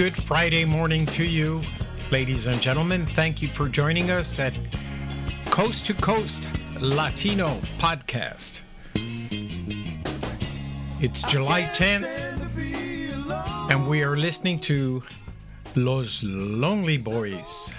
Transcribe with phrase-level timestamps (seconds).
[0.00, 1.60] Good Friday morning to you,
[2.10, 3.04] ladies and gentlemen.
[3.04, 4.54] Thank you for joining us at
[5.50, 6.48] Coast to Coast
[6.80, 7.48] Latino
[7.78, 8.62] Podcast.
[11.02, 12.06] It's July 10th,
[13.70, 15.02] and we are listening to
[15.76, 17.70] Los Lonely Boys,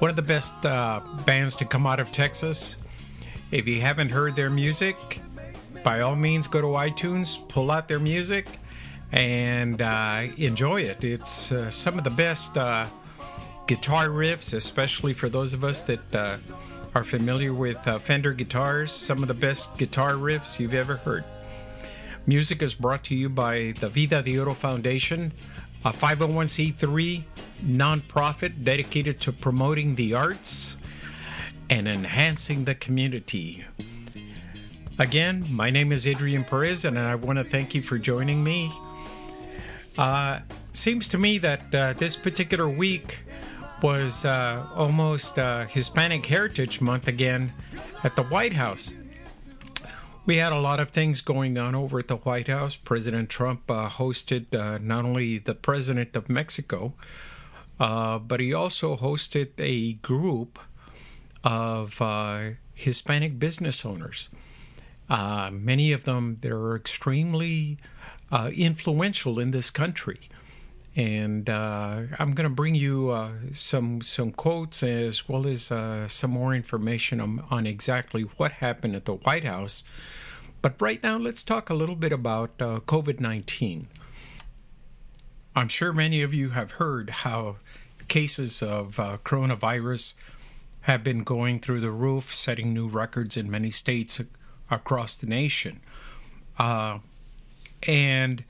[0.00, 2.74] one of the best uh, bands to come out of Texas.
[3.52, 4.96] If you haven't heard their music,
[5.84, 8.48] by all means go to iTunes, pull out their music,
[9.14, 11.04] and uh, enjoy it.
[11.04, 12.86] It's uh, some of the best uh,
[13.68, 16.36] guitar riffs, especially for those of us that uh,
[16.96, 21.22] are familiar with uh, Fender guitars, some of the best guitar riffs you've ever heard.
[22.26, 25.32] Music is brought to you by the Vida de Oro Foundation,
[25.84, 27.22] a 501c3
[27.64, 30.76] nonprofit dedicated to promoting the arts
[31.70, 33.64] and enhancing the community.
[34.98, 38.72] Again, my name is Adrian Perez, and I want to thank you for joining me.
[39.96, 40.40] Uh,
[40.72, 43.18] seems to me that uh, this particular week
[43.82, 47.52] was uh, almost uh, Hispanic Heritage Month again
[48.02, 48.92] at the White House.
[50.26, 52.76] We had a lot of things going on over at the White House.
[52.76, 56.94] President Trump uh, hosted uh, not only the president of Mexico,
[57.78, 60.58] but he also hosted a group
[61.44, 62.00] of
[62.72, 64.30] Hispanic business owners.
[65.08, 67.78] Many of them they're extremely
[68.34, 70.28] uh, influential in this country.
[70.96, 76.06] And uh, I'm going to bring you uh, some some quotes as well as uh,
[76.08, 79.82] some more information on, on, exactly what happened at the White House.
[80.62, 83.88] But right now, let's talk a little bit about uh, COVID 19.
[85.56, 87.56] I'm sure many of you have heard how
[88.08, 90.14] cases of coronavirus
[90.82, 94.20] have been going through the roof, setting new records in many states
[94.70, 95.80] across the nation.
[96.58, 96.98] Uh,
[97.86, 98.44] and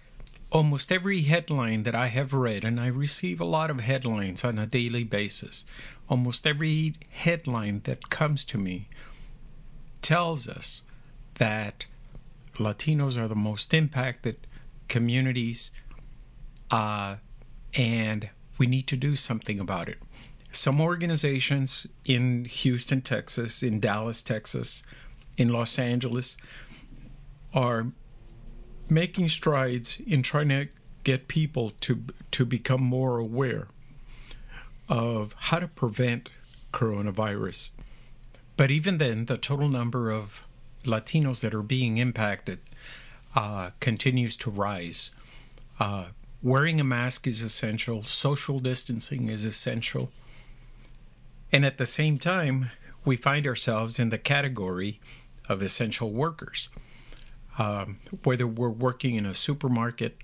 [0.51, 4.59] almost every headline that I have read, and I receive a lot of headlines on
[4.59, 5.65] a daily basis,
[6.09, 8.89] almost every headline that comes to me
[10.01, 10.83] tells us
[11.37, 11.87] that
[12.57, 14.47] Latinos are the most impacted
[14.87, 15.73] communities,
[16.71, 17.17] uh,
[17.75, 19.99] and we need to do something about it.
[20.53, 24.85] Some organizations in Houston, Texas, in Dallas, Texas,
[25.37, 26.37] in Los Angeles
[27.53, 27.89] are
[28.89, 30.69] making strides in trying to
[31.05, 33.69] get people to to become more aware
[34.89, 36.31] of how to prevent
[36.73, 37.71] coronavirus.
[38.57, 40.43] But even then, the total number of
[40.85, 42.59] Latinos that are being impacted
[43.35, 45.11] uh, continues to rise.
[45.81, 46.07] Uh,
[46.43, 48.03] wearing a mask is essential.
[48.03, 50.11] Social distancing is essential.
[51.51, 52.71] And at the same time,
[53.05, 55.01] we find ourselves in the category
[55.49, 56.69] of essential workers.
[57.59, 60.21] Um, whether we're working in a supermarket,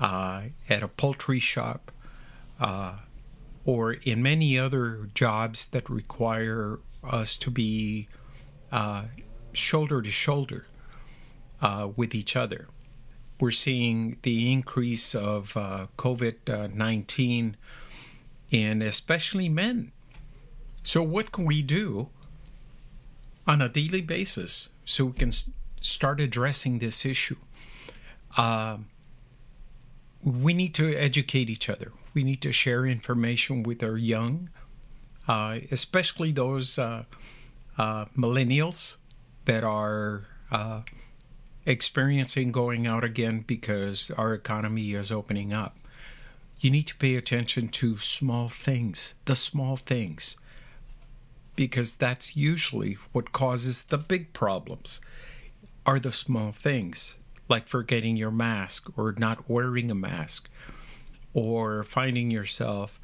[0.00, 1.92] uh, at a poultry shop,
[2.58, 2.94] uh,
[3.64, 8.08] or in many other jobs that require us to be
[8.72, 9.04] uh,
[9.52, 10.66] shoulder to shoulder
[11.62, 12.68] uh, with each other.
[13.40, 17.56] We're seeing the increase of uh, COVID 19
[18.50, 19.92] in especially men.
[20.82, 22.08] So, what can we do
[23.46, 25.32] on a daily basis so we can
[25.84, 27.36] start addressing this issue.
[28.36, 28.78] Uh,
[30.22, 31.92] we need to educate each other.
[32.14, 34.48] We need to share information with our young,
[35.28, 37.04] uh, especially those uh,
[37.76, 38.96] uh millennials
[39.44, 40.80] that are uh,
[41.66, 45.76] experiencing going out again because our economy is opening up.
[46.60, 50.36] You need to pay attention to small things, the small things
[51.56, 55.00] because that's usually what causes the big problems
[55.86, 57.16] are the small things
[57.48, 60.48] like forgetting your mask or not wearing a mask
[61.34, 62.98] or finding yourself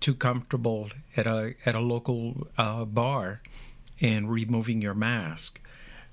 [0.00, 3.40] too comfortable at a at a local uh, bar
[4.00, 5.60] and removing your mask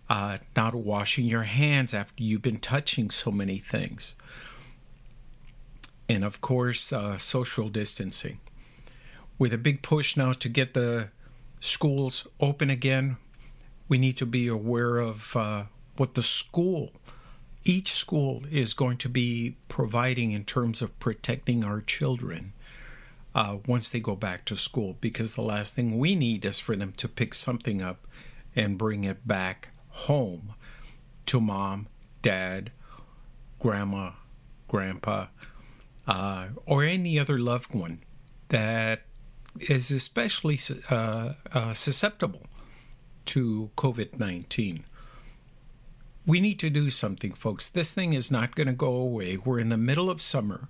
[0.10, 4.16] uh, not washing your hands after you've been touching so many things.
[6.08, 8.40] And of course uh, social distancing.
[9.38, 11.10] With a big push now to get the
[11.60, 13.18] schools open again,
[13.88, 15.64] we need to be aware of uh,
[15.98, 16.92] what the school,
[17.64, 22.54] each school is going to be providing in terms of protecting our children
[23.34, 24.98] uh, once they go back to school.
[25.02, 28.08] Because the last thing we need is for them to pick something up
[28.56, 30.54] and bring it back home
[31.26, 31.88] to mom,
[32.22, 32.72] dad,
[33.60, 34.12] grandma,
[34.68, 35.28] grandpa,
[36.08, 38.00] uh, or any other loved one
[38.50, 39.02] that
[39.60, 40.60] is especially
[40.90, 42.46] uh, uh, susceptible
[43.26, 44.86] to COVID 19.
[46.26, 47.68] We need to do something, folks.
[47.68, 49.38] This thing is not going to go away.
[49.38, 50.70] We're in the middle of summer,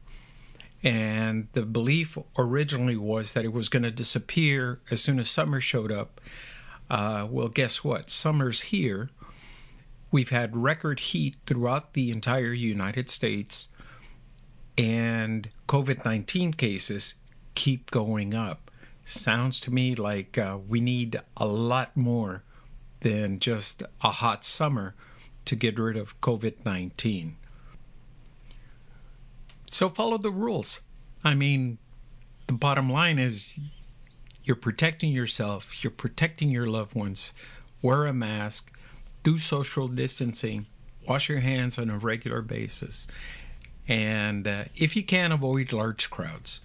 [0.84, 5.62] And the belief originally was that it was going to disappear as soon as summer
[5.62, 6.19] showed up.
[6.90, 8.10] Uh, well, guess what?
[8.10, 9.10] Summer's here.
[10.12, 13.69] We've had record heat throughout the entire United States,
[14.78, 17.16] and COVID 19 cases
[17.56, 18.69] keep going up.
[19.06, 22.44] Sounds to me like uh, we need a lot more
[23.02, 24.96] than just a hot summer
[25.45, 27.38] to get rid of COVID 19.
[29.68, 30.81] So follow the rules.
[31.24, 31.77] I mean,
[32.47, 33.59] the bottom line is
[34.44, 37.33] you're protecting yourself, you're protecting your loved ones.
[37.81, 38.71] Wear a mask,
[39.24, 40.68] do social distancing,
[41.07, 43.07] wash your hands on a regular basis,
[43.88, 46.62] and uh, if you can, avoid large crowds.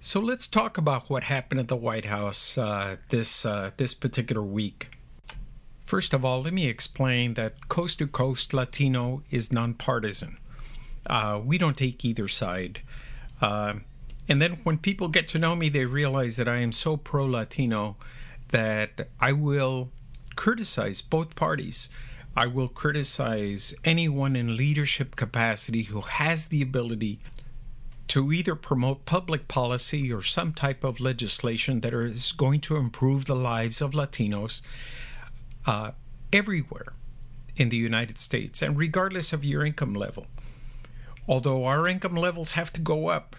[0.00, 4.42] So let's talk about what happened at the White House uh, this uh, this particular
[4.42, 4.98] week.
[5.84, 10.38] First of all, let me explain that Coast to Coast Latino is nonpartisan.
[11.06, 12.80] Uh, we don't take either side.
[13.42, 13.74] Uh,
[14.28, 17.26] and then when people get to know me, they realize that I am so pro
[17.26, 17.96] Latino
[18.48, 19.90] that I will
[20.36, 21.90] criticize both parties.
[22.36, 27.20] I will criticize anyone in leadership capacity who has the ability
[28.08, 33.26] to either promote public policy or some type of legislation that is going to improve
[33.26, 34.62] the lives of Latinos
[35.66, 35.92] uh,
[36.32, 36.94] everywhere
[37.56, 40.26] in the United States and regardless of your income level.
[41.26, 43.36] Although our income levels have to go up,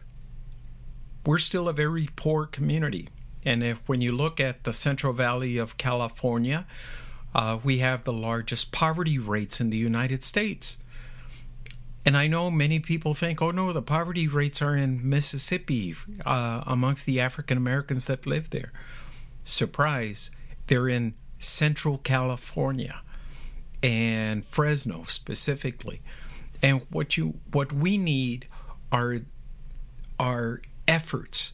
[1.26, 3.10] we're still a very poor community.
[3.44, 6.66] And if when you look at the Central Valley of California,
[7.34, 10.78] uh, we have the largest poverty rates in the United States.
[12.06, 15.96] And I know many people think, oh no, the poverty rates are in Mississippi
[16.26, 18.72] uh, amongst the African Americans that live there.
[19.44, 20.32] Surprise,
[20.68, 23.02] they're in Central California
[23.84, 26.02] and Fresno specifically.
[26.62, 28.48] And what you what we need
[28.92, 29.20] are
[30.20, 31.54] are efforts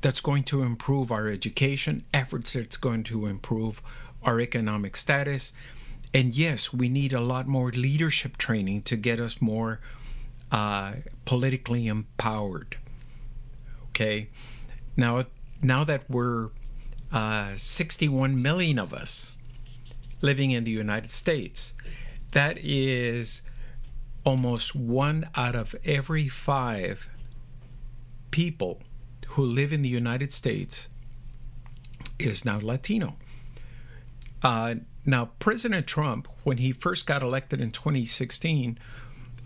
[0.00, 3.82] that's going to improve our education, efforts that's going to improve
[4.22, 5.52] our economic status.
[6.12, 9.80] And yes, we need a lot more leadership training to get us more
[10.50, 10.94] uh,
[11.24, 12.76] politically empowered.
[13.90, 14.28] Okay,
[14.96, 15.24] now
[15.62, 16.48] now that we're
[17.12, 19.32] uh, 61 million of us
[20.20, 21.74] living in the United States,
[22.32, 23.42] that is
[24.24, 27.08] almost one out of every five
[28.30, 28.80] people
[29.28, 30.88] who live in the United States
[32.18, 33.16] is now Latino.
[34.42, 34.74] Uh,
[35.04, 38.78] now, President Trump, when he first got elected in 2016,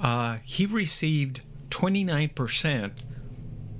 [0.00, 2.92] uh, he received 29%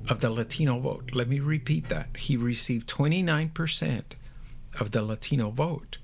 [0.08, 1.10] of the Latino vote.
[1.14, 2.08] Let me repeat that.
[2.16, 4.02] He received 29%
[4.78, 5.98] of the Latino vote.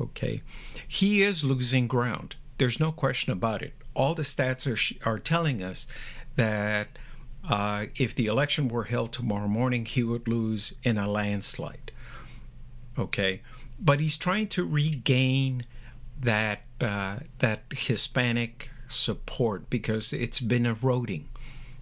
[0.00, 0.42] Okay.
[0.86, 2.36] He is losing ground.
[2.58, 5.86] There's no question about it all the stats are, are telling us
[6.36, 6.88] that
[7.48, 11.90] uh, if the election were held tomorrow morning, he would lose in a landslide.
[12.98, 13.42] Okay,
[13.80, 15.64] but he's trying to regain
[16.20, 21.28] that uh, that Hispanic support because it's been eroding.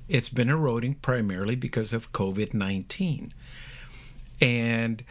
[0.08, 3.32] It's been eroding primarily because of COVID nineteen,
[4.40, 5.02] and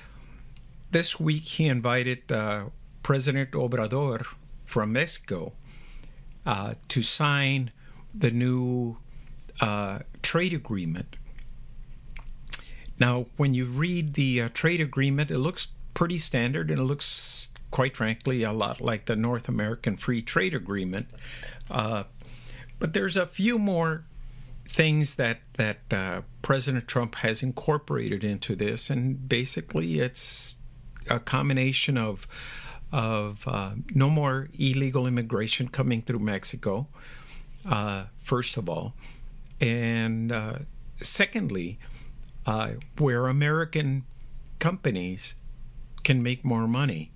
[0.92, 2.66] this week he invited uh,
[3.02, 4.26] President Obrador
[4.66, 5.54] from Mexico
[6.46, 7.72] uh, to sign
[8.14, 8.98] the new
[9.60, 11.16] uh, trade agreement.
[13.00, 17.50] Now, when you read the uh, trade agreement, it looks pretty standard and it looks,
[17.72, 21.08] quite frankly, a lot like the North American Free Trade Agreement.
[21.72, 22.04] Uh,
[22.78, 24.06] but there's a few more
[24.70, 30.56] things that that uh, President Trump has incorporated into this, and basically, it's
[31.10, 32.28] a combination of
[32.92, 36.88] of uh, no more illegal immigration coming through Mexico,
[37.66, 38.94] uh, first of all.
[39.60, 40.60] And uh,
[41.02, 41.80] secondly,
[42.46, 44.06] uh, where American
[44.60, 45.36] companies
[46.04, 47.12] can make more money,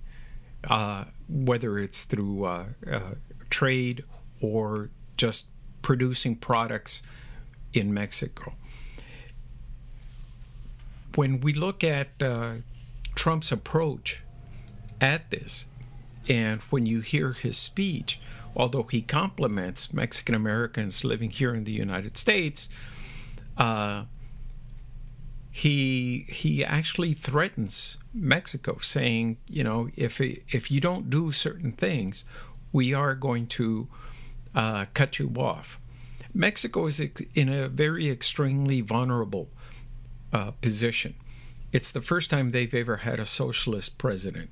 [0.64, 2.66] uh, whether it's through
[3.50, 4.04] trade
[4.40, 5.46] or just
[5.82, 7.02] producing products
[7.72, 8.54] in Mexico.
[11.14, 12.10] When we look at
[13.14, 14.20] Trump's approach
[15.00, 15.66] at this.
[16.28, 18.20] And when you hear his speech,
[18.54, 22.68] although he compliments Mexican Americans living here in the United States,
[23.56, 24.04] uh,
[25.50, 32.24] he he actually threatens Mexico, saying, you know, if if you don't do certain things,
[32.72, 33.88] we are going to
[34.54, 35.80] uh, cut you off.
[36.34, 37.00] Mexico is
[37.34, 39.48] in a very extremely vulnerable
[40.32, 41.14] uh, position.
[41.72, 44.50] It's the first time they've ever had a socialist president.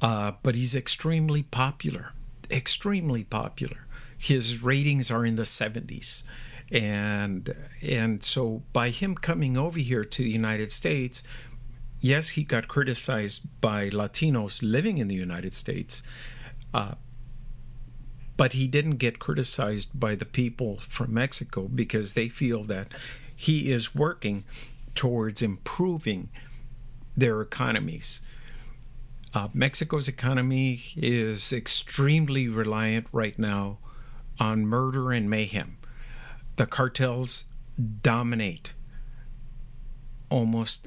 [0.00, 2.12] Uh, but he's extremely popular,
[2.50, 3.86] extremely popular.
[4.16, 6.22] His ratings are in the 70s.
[6.70, 11.22] and and so by him coming over here to the United States,
[12.00, 16.02] yes, he got criticized by Latinos living in the United States,
[16.74, 16.94] uh,
[18.38, 22.86] but he didn't get criticized by the people from Mexico because they feel that
[23.34, 24.44] he is working
[24.94, 26.30] towards improving
[27.16, 28.22] their economies.
[29.34, 33.78] Uh, Mexico's economy is extremely reliant right now
[34.38, 35.76] on murder and mayhem.
[36.56, 37.44] The cartels
[38.02, 38.72] dominate
[40.30, 40.86] almost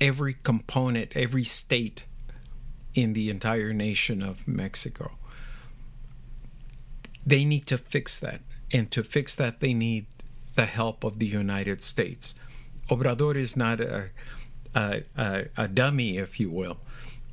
[0.00, 2.06] every component, every state
[2.94, 5.18] in the entire nation of Mexico.
[7.26, 8.40] They need to fix that.
[8.72, 10.06] And to fix that, they need
[10.54, 12.34] the help of the United States.
[12.88, 14.10] Obrador is not a,
[14.74, 16.78] a, a, a dummy, if you will.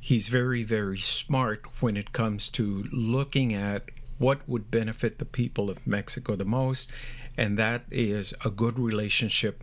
[0.00, 3.84] He's very, very smart when it comes to looking at
[4.18, 6.90] what would benefit the people of Mexico the most,
[7.36, 9.62] and that is a good relationship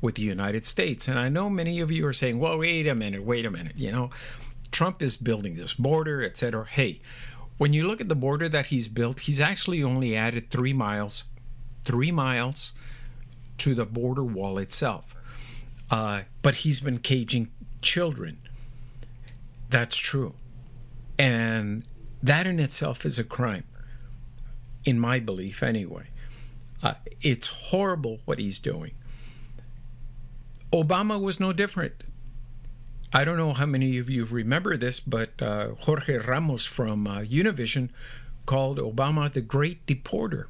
[0.00, 1.08] with the United States.
[1.08, 3.76] And I know many of you are saying, well, wait a minute, wait a minute,
[3.76, 4.10] you know,
[4.70, 6.64] Trump is building this border, etc.
[6.64, 7.00] Hey,
[7.60, 11.24] when you look at the border that he's built, he's actually only added three miles,
[11.84, 12.72] three miles
[13.58, 15.14] to the border wall itself.
[15.90, 17.50] Uh, but he's been caging
[17.82, 18.38] children.
[19.68, 20.32] That's true.
[21.18, 21.84] And
[22.22, 23.64] that in itself is a crime,
[24.86, 26.06] in my belief, anyway.
[26.82, 28.92] Uh, it's horrible what he's doing.
[30.72, 32.04] Obama was no different.
[33.12, 37.20] I don't know how many of you remember this, but uh, Jorge Ramos from uh,
[37.20, 37.90] Univision
[38.46, 40.46] called Obama the Great Deporter.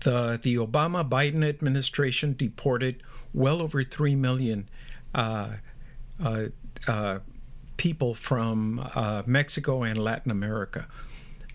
[0.00, 4.68] The, the Obama Biden administration deported well over 3 million
[5.14, 5.54] uh,
[6.22, 6.46] uh,
[6.86, 7.18] uh
[7.76, 10.86] people from uh, Mexico and Latin America.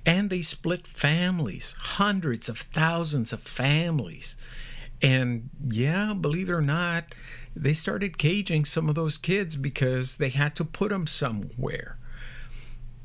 [0.06, 4.36] And they split families, hundreds of thousands of families.
[5.02, 7.16] And yeah, believe it or not,
[7.56, 11.98] they started caging some of those kids because they had to put them somewhere.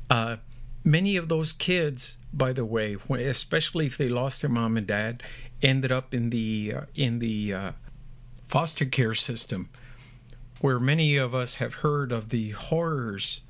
[0.09, 0.37] Uh,
[0.83, 5.23] many of those kids, by the way, especially if they lost their mom and dad,
[5.61, 7.71] ended up in the uh, in the uh,
[8.47, 9.69] foster care system,
[10.61, 13.41] where many of us have heard of the horrors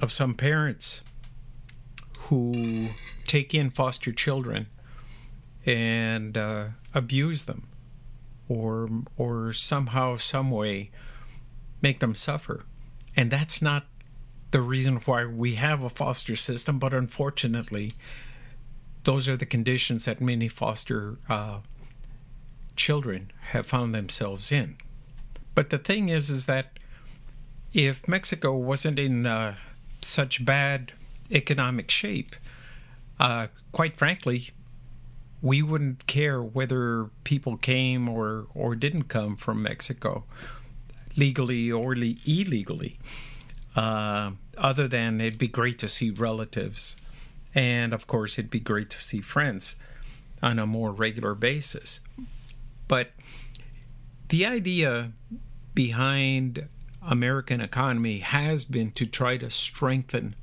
[0.00, 1.02] of some parents
[2.28, 2.88] who
[3.26, 4.66] take in foster children
[5.66, 7.68] and uh, abuse them
[8.54, 10.90] or or somehow some way
[11.82, 12.64] make them suffer.
[13.16, 13.86] And that's not
[14.50, 17.92] the reason why we have a foster system but unfortunately
[19.02, 21.58] those are the conditions that many foster uh,
[22.76, 24.76] children have found themselves in.
[25.54, 26.78] But the thing is is that
[27.72, 29.56] if mexico wasn't in uh,
[30.00, 30.92] such bad
[31.30, 32.36] economic shape
[33.18, 34.50] uh, quite frankly
[35.44, 40.24] we wouldn't care whether people came or or didn't come from Mexico,
[41.16, 42.98] legally or le- illegally.
[43.76, 46.96] Uh, other than it'd be great to see relatives,
[47.54, 49.76] and of course it'd be great to see friends
[50.42, 52.00] on a more regular basis.
[52.88, 53.10] But
[54.30, 55.12] the idea
[55.74, 56.68] behind
[57.02, 60.36] American economy has been to try to strengthen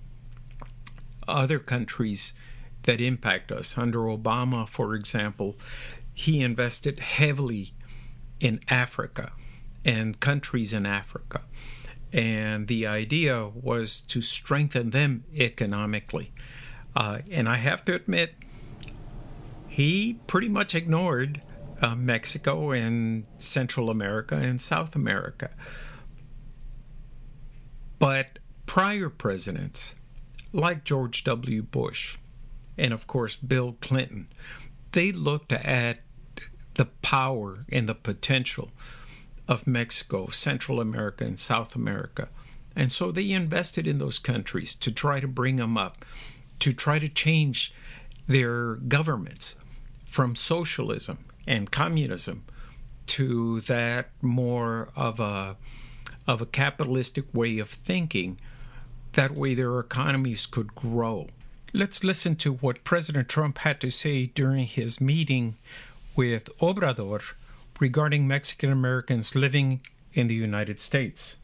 [1.27, 2.36] other countries'
[2.84, 3.78] that impact us.
[3.78, 5.58] Under Obama, for example,
[6.14, 7.74] he invested heavily
[8.40, 9.32] in Africa
[9.86, 11.42] and countries in Africa.
[12.14, 16.34] And the idea was to strengthen them economically.
[16.96, 18.36] Uh, and I have to admit,
[19.68, 21.42] he pretty much ignored
[21.82, 25.52] uh, Mexico and Central America and South America.
[27.98, 29.96] But prior presidents,
[30.52, 31.62] like George W.
[31.62, 32.18] Bush,
[32.82, 34.28] and of course Bill Clinton,
[34.92, 36.00] they looked at
[36.76, 38.72] the power and the potential
[39.48, 42.28] of Mexico, Central America, and South America.
[42.76, 46.04] And so they invested in those countries to try to bring them up,
[46.60, 47.74] to try to change
[48.28, 49.56] their governments
[50.06, 52.46] from socialism and communism
[53.08, 55.58] to that more of a
[56.28, 58.40] of a capitalistic way of thinking.
[59.14, 61.28] That way their economies could grow.
[61.74, 65.56] Let's listen to what President Trump had to say during his meeting
[66.18, 67.22] with Obrador
[67.80, 69.80] regarding Mexican Americans living
[70.13, 71.38] in the United States.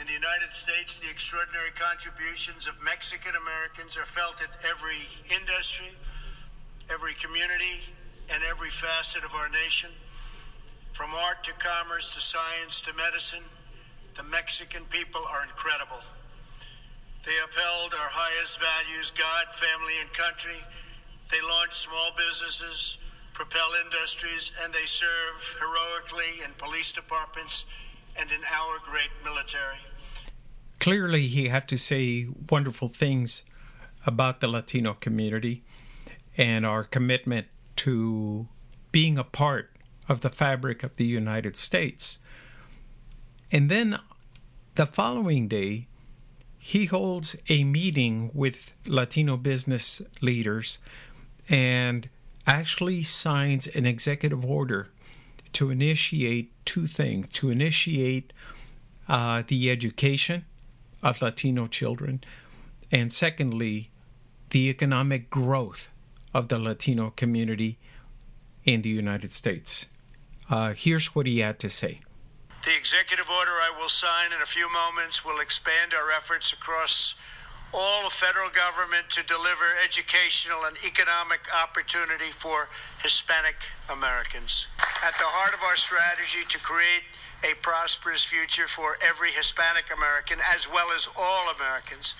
[0.00, 5.94] In the United States, the extraordinary contributions of Mexican Americans are felt in every industry,
[6.90, 7.86] every community,
[8.34, 9.90] and every facet of our nation.
[10.90, 13.44] From art to commerce to science to medicine,
[14.16, 16.02] the Mexican people are incredible.
[17.24, 20.58] They upheld our highest values God, family, and country.
[21.30, 22.98] They launched small businesses,
[23.32, 27.64] propel industries, and they serve heroically in police departments
[28.18, 29.78] and in our great military.
[30.80, 33.44] Clearly, he had to say wonderful things
[34.04, 35.62] about the Latino community
[36.36, 38.48] and our commitment to
[38.90, 39.70] being a part
[40.08, 42.18] of the fabric of the United States.
[43.52, 44.00] And then
[44.74, 45.86] the following day,
[46.64, 50.78] he holds a meeting with Latino business leaders
[51.48, 52.08] and
[52.46, 54.86] actually signs an executive order
[55.54, 58.32] to initiate two things to initiate
[59.08, 60.44] uh, the education
[61.02, 62.22] of Latino children,
[62.92, 63.90] and secondly,
[64.50, 65.88] the economic growth
[66.32, 67.76] of the Latino community
[68.64, 69.86] in the United States.
[70.48, 72.02] Uh, here's what he had to say.
[72.64, 77.16] The executive order I will sign in a few moments will expand our efforts across
[77.74, 82.68] all of federal government to deliver educational and economic opportunity for
[83.02, 83.56] Hispanic
[83.90, 84.68] Americans.
[85.02, 87.02] At the heart of our strategy to create
[87.42, 92.14] a prosperous future for every Hispanic American, as well as all Americans,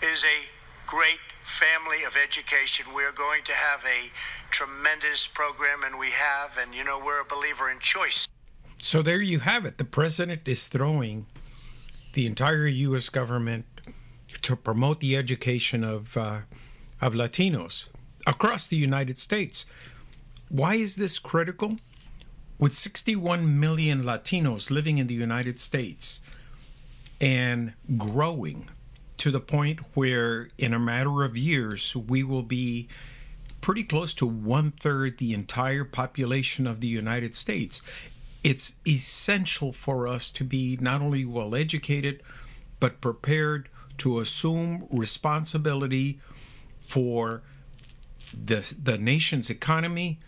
[0.00, 0.46] is a
[0.86, 2.86] great family of education.
[2.94, 4.12] We are going to have a
[4.52, 8.28] tremendous program, and we have, and you know, we're a believer in choice.
[8.78, 9.78] So there you have it.
[9.78, 11.26] The president is throwing
[12.12, 13.08] the entire U.S.
[13.08, 13.66] government
[14.42, 16.40] to promote the education of uh,
[17.00, 17.88] of Latinos
[18.26, 19.66] across the United States.
[20.48, 21.76] Why is this critical?
[22.58, 26.20] With 61 million Latinos living in the United States
[27.20, 28.68] and growing
[29.18, 32.88] to the point where, in a matter of years, we will be
[33.60, 37.82] pretty close to one third the entire population of the United States
[38.48, 42.22] it's essential for us to be not only well educated,
[42.80, 43.68] but prepared
[43.98, 46.18] to assume responsibility
[46.80, 47.42] for
[48.32, 50.18] the, the nation's economy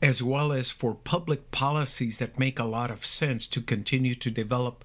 [0.00, 4.30] as well as for public policies that make a lot of sense to continue to
[4.30, 4.82] develop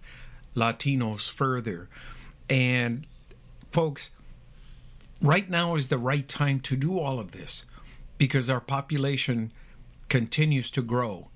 [0.54, 1.88] Latinos further.
[2.50, 3.08] And
[3.72, 4.12] folks,
[5.22, 7.64] right now is the right time to do all of this
[8.18, 9.54] because our population
[10.10, 11.30] continues to grow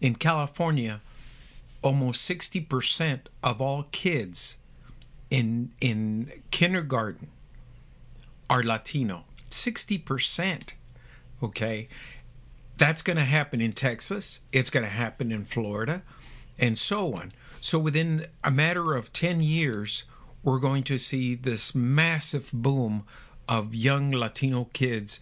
[0.00, 1.00] in California,
[1.82, 4.56] almost 60% of all kids
[5.30, 7.28] in in kindergarten
[8.48, 9.24] are Latino.
[9.50, 10.72] 60%.
[11.42, 11.88] Okay?
[12.76, 16.02] That's going to happen in Texas, it's going to happen in Florida,
[16.58, 17.32] and so on.
[17.60, 20.04] So within a matter of 10 years,
[20.42, 23.04] we're going to see this massive boom
[23.48, 25.20] of young Latino kids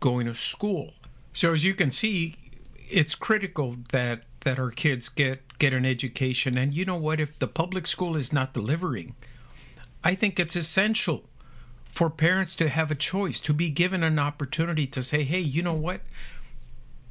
[0.00, 0.94] going to school.
[1.32, 2.34] So as you can see,
[2.92, 6.58] it's critical that that our kids get get an education.
[6.58, 7.20] And you know what?
[7.20, 9.14] If the public school is not delivering
[10.04, 11.24] i think it's essential
[11.90, 15.62] for parents to have a choice to be given an opportunity to say hey you
[15.62, 16.00] know what?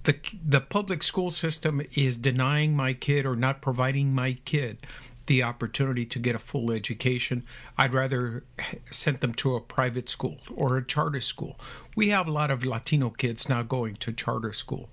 [0.04, 4.80] The the public school system is denying my kid or not providing my kid
[5.28, 7.44] the opportunity to get a full education.
[7.78, 8.44] I'd rather
[8.90, 11.60] send them to a private school or a charter school.
[11.96, 14.90] We have a lot of latino kids now going to charter school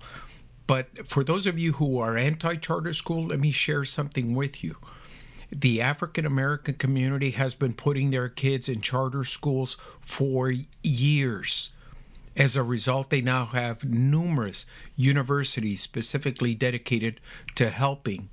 [0.69, 4.63] but for those of you who are anti charter school, let me share something with
[4.63, 4.77] you.
[5.51, 10.53] The African American community has been putting their kids in charter schools for
[10.83, 11.71] years.
[12.37, 17.19] As a result, they now have numerous universities specifically dedicated
[17.55, 18.29] to helping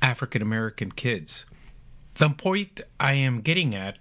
[0.00, 1.44] African American kids.
[2.14, 3.98] The point I am getting at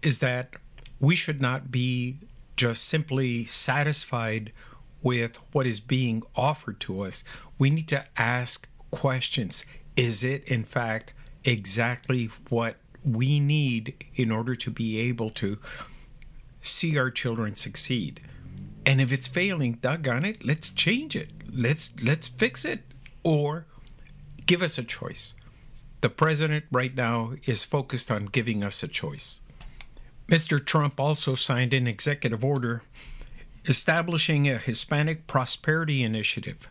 [0.00, 0.54] is that
[0.98, 2.20] we should not be
[2.56, 4.52] just simply satisfied
[5.02, 7.24] with what is being offered to us,
[7.58, 9.64] we need to ask questions.
[9.96, 11.12] Is it, in fact,
[11.44, 15.58] exactly what we need in order to be able to
[16.62, 18.20] see our children succeed?
[18.84, 21.30] And if it's failing, doggone it, let's change it.
[21.52, 22.80] Let's let's fix it.
[23.22, 23.66] Or
[24.46, 25.34] give us a choice.
[26.00, 29.40] The president right now is focused on giving us a choice.
[30.28, 30.64] Mr.
[30.64, 32.82] Trump also signed an executive order
[33.66, 36.68] establishing a Hispanic Prosperity Initiative.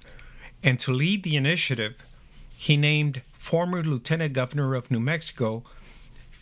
[0.63, 1.95] And to lead the initiative,
[2.55, 5.63] he named former Lieutenant Governor of New Mexico,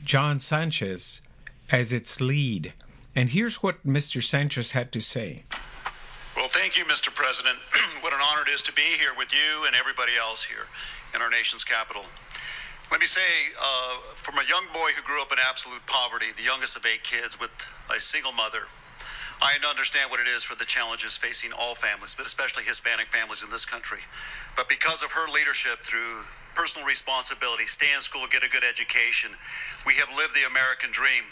[0.03, 1.21] John Sanchez,
[1.69, 2.73] as its lead.
[3.15, 4.23] And here's what Mr.
[4.23, 5.43] Sanchez had to say.
[6.35, 7.13] Well, thank you, Mr.
[7.13, 7.57] President.
[8.01, 10.67] what an honor it is to be here with you and everybody else here
[11.13, 12.05] in our nation's capital.
[12.91, 16.43] Let me say, uh, from a young boy who grew up in absolute poverty, the
[16.43, 17.51] youngest of eight kids with
[17.93, 18.69] a single mother,
[19.41, 23.43] I understand what it is for the challenges facing all families, but especially Hispanic families
[23.43, 23.99] in this country.
[24.55, 29.31] But because of her leadership through personal responsibility, stay in school, get a good education,
[29.85, 31.23] we have lived the American dream.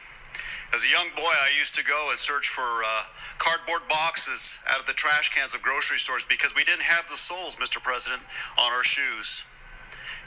[0.74, 3.04] As a young boy, I used to go and search for uh,
[3.38, 7.18] cardboard boxes out of the trash cans of grocery stores because we didn't have the
[7.18, 7.82] soles, Mr.
[7.82, 8.22] President,
[8.58, 9.44] on our shoes.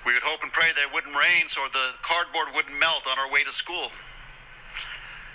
[0.07, 3.19] We would hope and pray that it wouldn't rain so the cardboard wouldn't melt on
[3.19, 3.91] our way to school.